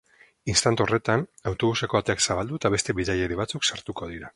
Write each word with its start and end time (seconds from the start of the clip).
Instant 0.53 0.79
horretan, 0.85 1.27
autobuseko 1.53 2.01
ateak 2.01 2.27
zabaldu 2.29 2.61
eta 2.63 2.73
beste 2.79 3.01
bidaiari 3.03 3.43
batzuk 3.43 3.71
sartuko 3.73 4.15
dira. 4.15 4.29